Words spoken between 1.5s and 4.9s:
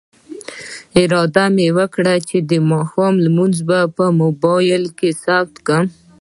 مې وکړه چې د ماښام لمونځ به په موبایل